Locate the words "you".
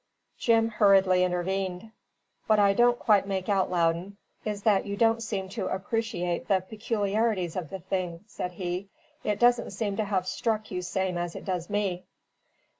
4.87-4.97, 10.71-10.81